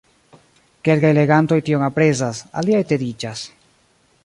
Kelkaj 0.89 1.11
legantoj 1.17 1.59
tion 1.67 1.85
aprezas, 1.89 2.41
aliaj 2.63 2.83
tediĝas. 2.93 3.45